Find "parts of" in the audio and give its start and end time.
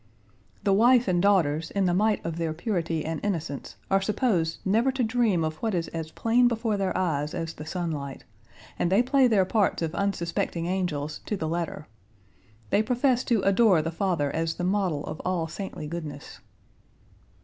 9.45-9.93